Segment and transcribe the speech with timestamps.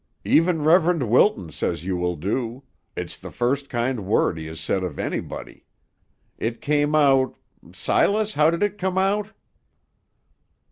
[0.25, 2.63] Even Reverend Wilton says you will do;
[2.95, 5.63] it's the first kind word he ever said of anybody.
[6.39, 7.37] It came out
[7.71, 9.29] Silas, how did it come out?"